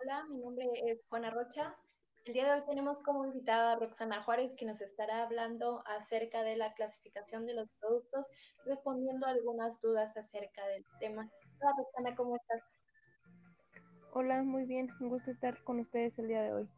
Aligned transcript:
Hola, 0.00 0.24
mi 0.30 0.38
nombre 0.38 0.70
es 0.86 1.04
Juana 1.08 1.28
Rocha. 1.30 1.76
El 2.24 2.32
día 2.32 2.44
de 2.44 2.60
hoy 2.60 2.66
tenemos 2.66 3.00
como 3.00 3.26
invitada 3.26 3.72
a 3.72 3.76
Roxana 3.76 4.22
Juárez, 4.22 4.54
que 4.54 4.64
nos 4.64 4.80
estará 4.80 5.24
hablando 5.24 5.82
acerca 5.86 6.44
de 6.44 6.56
la 6.56 6.72
clasificación 6.74 7.46
de 7.46 7.54
los 7.54 7.68
productos, 7.80 8.30
respondiendo 8.64 9.26
a 9.26 9.30
algunas 9.30 9.80
dudas 9.80 10.16
acerca 10.16 10.64
del 10.68 10.84
tema. 11.00 11.28
Hola, 11.60 11.72
Roxana, 11.76 12.14
¿cómo 12.14 12.36
estás? 12.36 12.80
Hola, 14.12 14.42
muy 14.44 14.66
bien. 14.66 14.88
Un 15.00 15.08
gusto 15.08 15.32
estar 15.32 15.64
con 15.64 15.80
ustedes 15.80 16.16
el 16.20 16.28
día 16.28 16.42
de 16.42 16.52
hoy. 16.52 16.68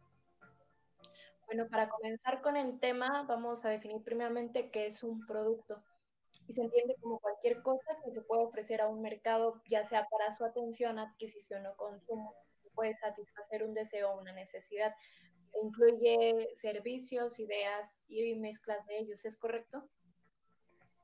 Bueno, 1.45 1.69
para 1.69 1.91
comenzar 1.91 2.41
con 2.41 2.57
el 2.57 2.81
tema, 2.81 3.25
vamos 3.29 3.67
a 3.67 3.69
definir 3.69 4.03
primeramente 4.03 4.71
qué 4.71 4.87
es 4.87 5.03
un 5.03 5.27
producto. 5.27 5.83
Y 6.49 6.55
se 6.55 6.63
entiende 6.63 6.97
como 7.03 7.19
cualquier 7.19 7.61
cosa 7.63 7.99
que 8.03 8.13
se 8.13 8.23
puede 8.23 8.45
ofrecer 8.45 8.81
a 8.81 8.89
un 8.89 9.03
mercado, 9.03 9.61
ya 9.69 9.85
sea 9.85 10.07
para 10.07 10.33
su 10.33 10.43
atención, 10.43 10.99
adquisición 10.99 11.67
o 11.67 11.77
consumo 11.77 12.35
puede 12.75 12.95
satisfacer 12.95 13.63
un 13.65 13.75
deseo 13.75 14.11
o 14.11 14.21
una 14.21 14.33
necesidad. 14.33 14.95
Incluye 15.63 16.49
servicios, 16.55 17.39
ideas 17.39 18.03
y 18.09 18.35
mezclas 18.37 18.87
de 18.87 18.99
ellos, 18.99 19.25
¿es 19.25 19.37
correcto? 19.37 19.89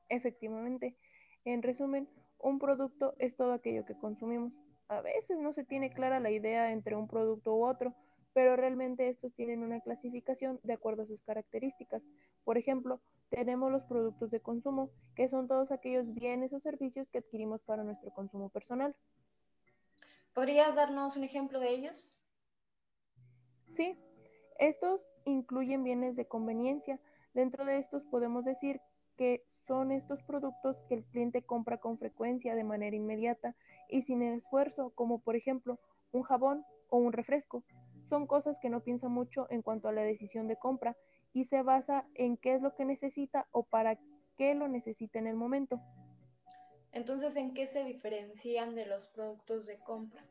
Efectivamente. 0.09 0.95
En 1.43 1.63
resumen, 1.63 2.09
un 2.39 2.59
producto 2.59 3.15
es 3.19 3.35
todo 3.35 3.53
aquello 3.53 3.85
que 3.85 3.97
consumimos. 3.97 4.61
A 4.87 5.01
veces 5.01 5.37
no 5.37 5.53
se 5.53 5.65
tiene 5.65 5.91
clara 5.91 6.19
la 6.19 6.31
idea 6.31 6.71
entre 6.71 6.95
un 6.95 7.07
producto 7.07 7.55
u 7.55 7.65
otro, 7.65 7.95
pero 8.33 8.55
realmente 8.55 9.09
estos 9.09 9.33
tienen 9.33 9.63
una 9.63 9.81
clasificación 9.81 10.59
de 10.63 10.73
acuerdo 10.73 11.03
a 11.03 11.07
sus 11.07 11.21
características. 11.23 12.03
Por 12.43 12.57
ejemplo, 12.57 13.01
tenemos 13.29 13.71
los 13.71 13.83
productos 13.83 14.29
de 14.31 14.39
consumo, 14.39 14.91
que 15.15 15.27
son 15.27 15.47
todos 15.47 15.71
aquellos 15.71 16.13
bienes 16.13 16.53
o 16.53 16.59
servicios 16.59 17.09
que 17.09 17.17
adquirimos 17.17 17.61
para 17.63 17.83
nuestro 17.83 18.11
consumo 18.11 18.49
personal. 18.49 18.95
¿Podrías 20.37 20.75
darnos 20.75 21.17
un 21.17 21.23
ejemplo 21.23 21.59
de 21.59 21.71
ellos? 21.71 22.15
Sí, 23.71 23.97
estos 24.59 25.07
incluyen 25.25 25.83
bienes 25.83 26.15
de 26.15 26.27
conveniencia. 26.27 26.99
Dentro 27.33 27.65
de 27.65 27.79
estos 27.79 28.05
podemos 28.05 28.45
decir 28.45 28.79
que 29.15 29.43
son 29.65 29.91
estos 29.91 30.21
productos 30.21 30.83
que 30.83 30.93
el 30.93 31.05
cliente 31.05 31.41
compra 31.41 31.79
con 31.79 31.97
frecuencia 31.97 32.53
de 32.53 32.63
manera 32.63 32.95
inmediata 32.95 33.55
y 33.89 34.03
sin 34.03 34.21
esfuerzo, 34.21 34.91
como 34.93 35.17
por 35.23 35.35
ejemplo 35.35 35.79
un 36.11 36.21
jabón 36.21 36.63
o 36.89 36.97
un 36.97 37.13
refresco. 37.13 37.63
Son 38.01 38.27
cosas 38.27 38.59
que 38.59 38.69
no 38.69 38.81
piensa 38.81 39.09
mucho 39.09 39.47
en 39.49 39.63
cuanto 39.63 39.87
a 39.87 39.91
la 39.91 40.03
decisión 40.03 40.47
de 40.47 40.59
compra 40.59 40.95
y 41.33 41.45
se 41.45 41.63
basa 41.63 42.05
en 42.13 42.37
qué 42.37 42.53
es 42.53 42.61
lo 42.61 42.75
que 42.75 42.85
necesita 42.85 43.47
o 43.49 43.63
para 43.63 43.97
qué 44.37 44.53
lo 44.53 44.67
necesita 44.67 45.17
en 45.17 45.25
el 45.25 45.35
momento. 45.35 45.81
Entonces, 46.91 47.35
¿en 47.35 47.53
qué 47.53 47.67
se 47.67 47.83
diferencian 47.83 48.75
de 48.75 48.85
los 48.85 49.07
productos 49.07 49.67
de 49.67 49.77
compra? 49.79 50.23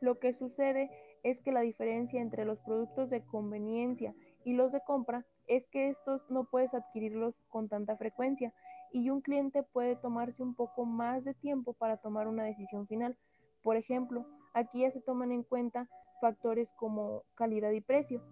Lo 0.00 0.18
que 0.18 0.32
sucede 0.32 0.90
es 1.22 1.40
que 1.40 1.52
la 1.52 1.60
diferencia 1.60 2.20
entre 2.20 2.44
los 2.44 2.60
productos 2.60 3.10
de 3.10 3.24
conveniencia 3.24 4.14
y 4.44 4.52
los 4.52 4.72
de 4.72 4.82
compra 4.82 5.24
es 5.46 5.66
que 5.68 5.88
estos 5.88 6.30
no 6.30 6.44
puedes 6.44 6.74
adquirirlos 6.74 7.42
con 7.48 7.68
tanta 7.68 7.96
frecuencia 7.96 8.52
y 8.92 9.10
un 9.10 9.20
cliente 9.20 9.62
puede 9.62 9.96
tomarse 9.96 10.42
un 10.42 10.54
poco 10.54 10.84
más 10.84 11.24
de 11.24 11.34
tiempo 11.34 11.72
para 11.72 11.96
tomar 11.96 12.28
una 12.28 12.44
decisión 12.44 12.86
final. 12.86 13.16
Por 13.62 13.76
ejemplo, 13.76 14.26
aquí 14.52 14.82
ya 14.82 14.90
se 14.90 15.00
toman 15.00 15.32
en 15.32 15.42
cuenta 15.42 15.88
factores 16.20 16.70
como 16.72 17.24
calidad 17.34 17.70
y 17.72 17.80
precio. 17.80 18.22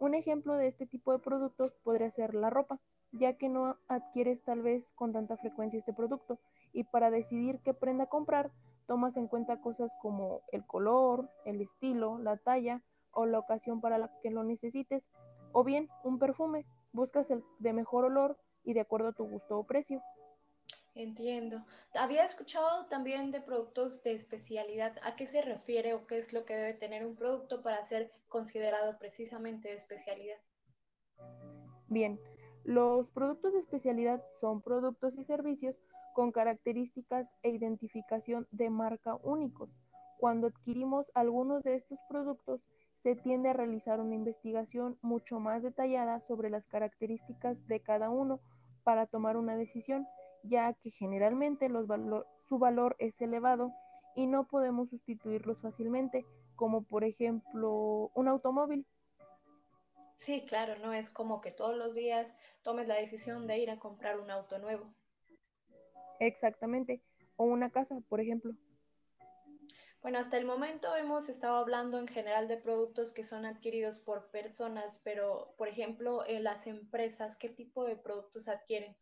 Un 0.00 0.14
ejemplo 0.14 0.54
de 0.54 0.66
este 0.66 0.86
tipo 0.86 1.12
de 1.12 1.18
productos 1.18 1.74
podría 1.84 2.10
ser 2.10 2.34
la 2.34 2.50
ropa 2.50 2.80
ya 3.12 3.34
que 3.34 3.48
no 3.48 3.76
adquieres 3.88 4.42
tal 4.42 4.62
vez 4.62 4.92
con 4.92 5.12
tanta 5.12 5.36
frecuencia 5.36 5.78
este 5.78 5.92
producto 5.92 6.38
y 6.72 6.84
para 6.84 7.10
decidir 7.10 7.60
qué 7.64 7.74
prenda 7.74 8.06
comprar 8.06 8.50
tomas 8.86 9.16
en 9.16 9.28
cuenta 9.28 9.60
cosas 9.60 9.92
como 10.00 10.42
el 10.50 10.66
color, 10.66 11.30
el 11.44 11.60
estilo, 11.60 12.18
la 12.18 12.36
talla 12.36 12.82
o 13.10 13.26
la 13.26 13.38
ocasión 13.38 13.80
para 13.80 13.98
la 13.98 14.10
que 14.22 14.30
lo 14.30 14.44
necesites 14.44 15.08
o 15.52 15.62
bien 15.64 15.88
un 16.04 16.18
perfume, 16.18 16.66
buscas 16.92 17.30
el 17.30 17.44
de 17.58 17.72
mejor 17.72 18.04
olor 18.04 18.38
y 18.64 18.72
de 18.72 18.80
acuerdo 18.80 19.08
a 19.08 19.12
tu 19.12 19.24
gusto 19.24 19.58
o 19.58 19.64
precio. 19.64 20.02
Entiendo. 20.94 21.64
Había 21.94 22.24
escuchado 22.24 22.86
también 22.86 23.30
de 23.30 23.40
productos 23.40 24.02
de 24.02 24.12
especialidad. 24.12 24.96
¿A 25.02 25.14
qué 25.14 25.26
se 25.26 25.42
refiere 25.42 25.94
o 25.94 26.06
qué 26.06 26.18
es 26.18 26.32
lo 26.32 26.44
que 26.44 26.56
debe 26.56 26.74
tener 26.74 27.06
un 27.06 27.14
producto 27.14 27.62
para 27.62 27.84
ser 27.84 28.10
considerado 28.28 28.98
precisamente 28.98 29.68
de 29.68 29.74
especialidad? 29.74 30.38
Bien, 31.86 32.18
los 32.68 33.10
productos 33.12 33.54
de 33.54 33.60
especialidad 33.60 34.22
son 34.38 34.60
productos 34.60 35.16
y 35.16 35.24
servicios 35.24 35.74
con 36.12 36.32
características 36.32 37.32
e 37.42 37.48
identificación 37.48 38.46
de 38.50 38.68
marca 38.68 39.16
únicos. 39.22 39.70
Cuando 40.18 40.48
adquirimos 40.48 41.10
algunos 41.14 41.62
de 41.62 41.76
estos 41.76 41.98
productos, 42.10 42.66
se 43.02 43.16
tiende 43.16 43.48
a 43.48 43.54
realizar 43.54 44.00
una 44.00 44.14
investigación 44.14 44.98
mucho 45.00 45.40
más 45.40 45.62
detallada 45.62 46.20
sobre 46.20 46.50
las 46.50 46.66
características 46.66 47.56
de 47.68 47.80
cada 47.80 48.10
uno 48.10 48.38
para 48.84 49.06
tomar 49.06 49.38
una 49.38 49.56
decisión, 49.56 50.06
ya 50.42 50.74
que 50.74 50.90
generalmente 50.90 51.70
su 52.36 52.58
valor 52.58 52.96
es 52.98 53.18
elevado 53.22 53.72
y 54.14 54.26
no 54.26 54.46
podemos 54.46 54.90
sustituirlos 54.90 55.58
fácilmente, 55.62 56.26
como 56.54 56.82
por 56.82 57.04
ejemplo 57.04 58.10
un 58.14 58.28
automóvil. 58.28 58.86
Sí, 60.18 60.44
claro, 60.44 60.76
no 60.78 60.92
es 60.92 61.10
como 61.10 61.40
que 61.40 61.52
todos 61.52 61.76
los 61.76 61.94
días 61.94 62.36
tomes 62.62 62.88
la 62.88 62.96
decisión 62.96 63.46
de 63.46 63.58
ir 63.58 63.70
a 63.70 63.78
comprar 63.78 64.18
un 64.18 64.30
auto 64.30 64.58
nuevo. 64.58 64.92
Exactamente, 66.20 67.02
o 67.36 67.44
una 67.44 67.70
casa, 67.70 68.00
por 68.08 68.20
ejemplo. 68.20 68.52
Bueno, 70.02 70.18
hasta 70.18 70.36
el 70.36 70.44
momento 70.44 70.94
hemos 70.96 71.28
estado 71.28 71.56
hablando 71.56 71.98
en 71.98 72.08
general 72.08 72.48
de 72.48 72.56
productos 72.56 73.12
que 73.12 73.24
son 73.24 73.44
adquiridos 73.44 73.98
por 73.98 74.30
personas, 74.30 75.00
pero 75.04 75.54
por 75.56 75.68
ejemplo, 75.68 76.26
en 76.26 76.44
las 76.44 76.66
empresas, 76.66 77.36
¿qué 77.36 77.48
tipo 77.48 77.84
de 77.84 77.96
productos 77.96 78.48
adquieren? 78.48 78.96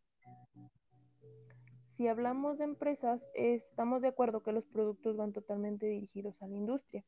Si 1.89 2.09
hablamos 2.09 2.59
de 2.59 2.65
empresas, 2.65 3.27
estamos 3.35 4.03
de 4.03 4.09
acuerdo 4.09 4.43
que 4.43 4.53
los 4.53 4.67
productos 4.67 5.17
van 5.17 5.33
totalmente 5.33 5.87
dirigidos 5.87 6.43
a 6.43 6.47
la 6.47 6.57
industria. 6.57 7.05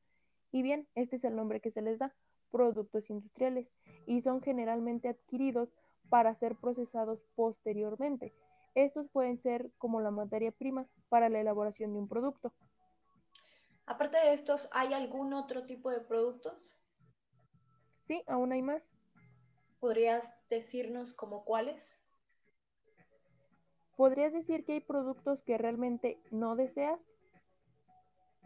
Y 0.51 0.63
bien, 0.63 0.89
este 0.95 1.17
es 1.17 1.25
el 1.25 1.37
nombre 1.37 1.61
que 1.61 1.71
se 1.71 1.83
les 1.83 1.99
da, 1.99 2.15
productos 2.51 3.11
industriales, 3.11 3.73
y 4.07 4.21
son 4.21 4.43
generalmente 4.43 5.09
adquiridos 5.09 5.75
para 6.09 6.35
ser 6.35 6.57
procesados 6.57 7.23
posteriormente. 7.35 8.35
Estos 8.75 9.09
pueden 9.09 9.39
ser 9.39 9.71
como 9.79 10.01
la 10.01 10.11
materia 10.11 10.53
prima 10.53 10.87
para 11.09 11.29
la 11.29 11.41
elaboración 11.41 11.93
de 11.93 11.99
un 11.99 12.09
producto. 12.09 12.53
Aparte 13.87 14.19
de 14.19 14.35
estos, 14.35 14.69
¿hay 14.73 14.93
algún 14.93 15.33
otro 15.33 15.65
tipo 15.65 15.91
de 15.91 16.01
productos? 16.01 16.79
Sí, 18.07 18.23
aún 18.27 18.53
hay 18.53 18.63
más. 18.63 18.91
¿Podrías 19.81 20.35
decirnos 20.49 21.15
como 21.15 21.45
cuáles? 21.45 21.99
¿Podrías 23.97 24.33
decir 24.33 24.65
que 24.65 24.75
hay 24.75 24.81
productos 24.81 25.43
que 25.43 25.59
realmente 25.59 26.21
no 26.31 26.55
deseas? 26.55 27.09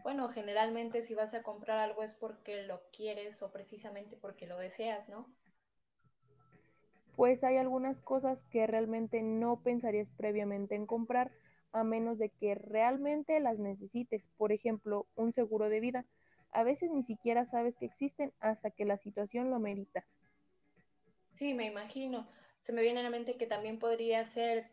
Bueno, 0.03 0.29
generalmente 0.29 1.01
si 1.01 1.15
vas 1.15 1.33
a 1.33 1.41
comprar 1.41 1.79
algo 1.79 2.03
es 2.03 2.13
porque 2.13 2.63
lo 2.63 2.81
quieres 2.91 3.41
o 3.41 3.51
precisamente 3.51 4.17
porque 4.17 4.45
lo 4.45 4.59
deseas, 4.59 5.09
¿no? 5.09 5.25
Pues 7.15 7.43
hay 7.43 7.57
algunas 7.57 8.01
cosas 8.01 8.43
que 8.43 8.67
realmente 8.67 9.21
no 9.23 9.61
pensarías 9.63 10.11
previamente 10.11 10.75
en 10.75 10.85
comprar 10.85 11.31
a 11.71 11.83
menos 11.83 12.17
de 12.19 12.29
que 12.29 12.55
realmente 12.55 13.39
las 13.39 13.57
necesites. 13.59 14.27
Por 14.37 14.51
ejemplo, 14.51 15.07
un 15.15 15.33
seguro 15.33 15.69
de 15.69 15.79
vida. 15.79 16.05
A 16.51 16.63
veces 16.63 16.91
ni 16.91 17.03
siquiera 17.03 17.45
sabes 17.45 17.77
que 17.77 17.85
existen 17.85 18.33
hasta 18.39 18.71
que 18.71 18.85
la 18.85 18.97
situación 18.97 19.49
lo 19.49 19.59
merita. 19.59 20.05
Sí, 21.33 21.53
me 21.53 21.65
imagino. 21.65 22.27
Se 22.61 22.73
me 22.73 22.81
viene 22.81 23.01
a 23.01 23.03
la 23.03 23.09
mente 23.11 23.37
que 23.37 23.45
también 23.45 23.77
podría 23.77 24.25
ser 24.25 24.71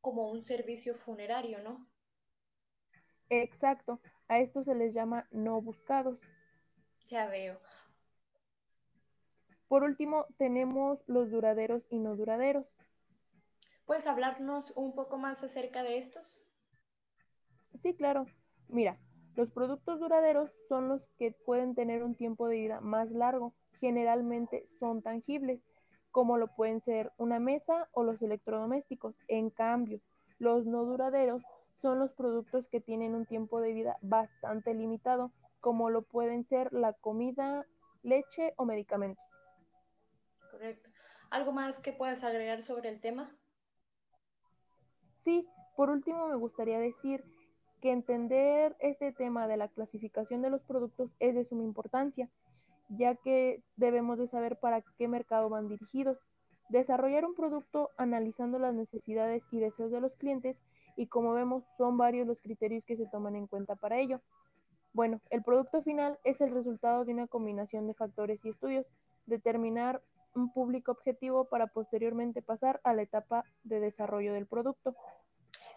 como 0.00 0.30
un 0.30 0.44
servicio 0.44 0.94
funerario, 0.94 1.60
¿no? 1.62 1.86
Exacto, 3.30 4.00
a 4.28 4.40
esto 4.40 4.62
se 4.62 4.74
les 4.74 4.94
llama 4.94 5.26
no 5.30 5.60
buscados. 5.60 6.20
Ya 7.08 7.26
veo. 7.28 7.58
Por 9.68 9.82
último, 9.82 10.26
tenemos 10.38 11.02
los 11.06 11.30
duraderos 11.30 11.86
y 11.90 11.98
no 11.98 12.16
duraderos. 12.16 12.76
¿Puedes 13.84 14.06
hablarnos 14.06 14.72
un 14.76 14.94
poco 14.94 15.18
más 15.18 15.42
acerca 15.44 15.82
de 15.82 15.98
estos? 15.98 16.44
Sí, 17.80 17.94
claro. 17.94 18.26
Mira, 18.68 18.98
los 19.34 19.50
productos 19.50 20.00
duraderos 20.00 20.52
son 20.68 20.88
los 20.88 21.08
que 21.18 21.32
pueden 21.32 21.74
tener 21.74 22.02
un 22.02 22.14
tiempo 22.14 22.48
de 22.48 22.56
vida 22.56 22.80
más 22.80 23.10
largo. 23.10 23.54
Generalmente 23.80 24.66
son 24.66 25.02
tangibles, 25.02 25.62
como 26.10 26.38
lo 26.38 26.48
pueden 26.54 26.80
ser 26.80 27.12
una 27.18 27.38
mesa 27.38 27.88
o 27.92 28.02
los 28.02 28.22
electrodomésticos. 28.22 29.18
En 29.28 29.50
cambio, 29.50 30.00
los 30.38 30.64
no 30.64 30.84
duraderos 30.84 31.44
son 31.80 31.98
los 31.98 32.12
productos 32.12 32.66
que 32.68 32.80
tienen 32.80 33.14
un 33.14 33.26
tiempo 33.26 33.60
de 33.60 33.72
vida 33.72 33.98
bastante 34.02 34.74
limitado, 34.74 35.32
como 35.60 35.90
lo 35.90 36.02
pueden 36.02 36.44
ser 36.44 36.72
la 36.72 36.92
comida, 36.92 37.66
leche 38.02 38.54
o 38.56 38.64
medicamentos. 38.64 39.24
Correcto. 40.50 40.88
¿Algo 41.30 41.52
más 41.52 41.80
que 41.80 41.92
puedas 41.92 42.24
agregar 42.24 42.62
sobre 42.62 42.88
el 42.88 43.00
tema? 43.00 43.36
Sí, 45.18 45.46
por 45.76 45.90
último 45.90 46.28
me 46.28 46.36
gustaría 46.36 46.78
decir 46.78 47.24
que 47.80 47.90
entender 47.90 48.76
este 48.80 49.12
tema 49.12 49.48
de 49.48 49.56
la 49.56 49.68
clasificación 49.68 50.40
de 50.40 50.50
los 50.50 50.62
productos 50.62 51.14
es 51.18 51.34
de 51.34 51.44
suma 51.44 51.64
importancia, 51.64 52.30
ya 52.88 53.16
que 53.16 53.62
debemos 53.76 54.18
de 54.18 54.28
saber 54.28 54.58
para 54.58 54.82
qué 54.82 55.08
mercado 55.08 55.48
van 55.48 55.68
dirigidos. 55.68 56.22
Desarrollar 56.68 57.24
un 57.24 57.34
producto 57.34 57.90
analizando 57.96 58.58
las 58.58 58.74
necesidades 58.74 59.46
y 59.50 59.58
deseos 59.58 59.90
de 59.90 60.00
los 60.00 60.14
clientes 60.14 60.56
y 60.96 61.06
como 61.06 61.32
vemos 61.34 61.64
son 61.76 61.96
varios 61.96 62.26
los 62.26 62.40
criterios 62.40 62.84
que 62.84 62.96
se 62.96 63.06
toman 63.06 63.36
en 63.36 63.46
cuenta 63.46 63.76
para 63.76 63.98
ello. 63.98 64.20
Bueno, 64.92 65.20
el 65.30 65.42
producto 65.42 65.82
final 65.82 66.18
es 66.24 66.40
el 66.40 66.50
resultado 66.50 67.04
de 67.04 67.12
una 67.12 67.26
combinación 67.26 67.86
de 67.86 67.94
factores 67.94 68.44
y 68.44 68.48
estudios, 68.48 68.86
determinar 69.26 70.02
un 70.34 70.52
público 70.52 70.92
objetivo 70.92 71.44
para 71.46 71.66
posteriormente 71.66 72.42
pasar 72.42 72.80
a 72.84 72.94
la 72.94 73.02
etapa 73.02 73.44
de 73.64 73.80
desarrollo 73.80 74.32
del 74.32 74.46
producto. 74.46 74.96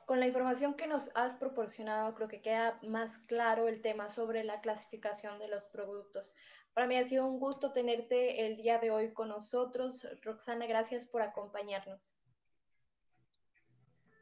Con 0.05 0.19
la 0.19 0.27
información 0.27 0.73
que 0.73 0.87
nos 0.87 1.11
has 1.15 1.35
proporcionado, 1.35 2.15
creo 2.15 2.27
que 2.27 2.41
queda 2.41 2.79
más 2.81 3.19
claro 3.19 3.67
el 3.67 3.81
tema 3.81 4.09
sobre 4.09 4.43
la 4.43 4.59
clasificación 4.59 5.37
de 5.37 5.47
los 5.47 5.67
productos. 5.67 6.33
Para 6.73 6.87
mí 6.87 6.97
ha 6.97 7.05
sido 7.05 7.27
un 7.27 7.39
gusto 7.39 7.73
tenerte 7.73 8.47
el 8.47 8.57
día 8.57 8.79
de 8.79 8.89
hoy 8.89 9.13
con 9.13 9.29
nosotros. 9.29 10.07
Roxana, 10.23 10.65
gracias 10.65 11.05
por 11.05 11.21
acompañarnos. 11.21 12.13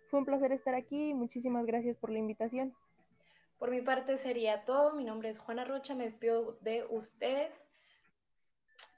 Fue 0.09 0.19
un 0.19 0.25
placer 0.25 0.51
estar 0.51 0.73
aquí 0.73 1.09
y 1.09 1.13
muchísimas 1.13 1.65
gracias 1.65 1.97
por 1.97 2.09
la 2.09 2.19
invitación. 2.19 2.73
Por 3.57 3.71
mi 3.71 3.81
parte 3.81 4.17
sería 4.17 4.63
todo. 4.63 4.93
Mi 4.95 5.03
nombre 5.03 5.29
es 5.29 5.39
Juana 5.39 5.65
Rocha, 5.65 5.95
me 5.95 6.05
despido 6.05 6.57
de 6.61 6.85
ustedes. 6.89 7.67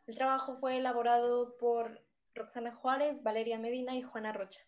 El 0.06 0.16
trabajo 0.16 0.58
fue 0.58 0.78
elaborado 0.78 1.58
por 1.58 2.02
Roxana 2.36 2.74
Juárez, 2.74 3.24
Valeria 3.24 3.58
Medina 3.58 3.96
y 3.96 4.02
Juana 4.02 4.34
Rocha. 4.34 4.62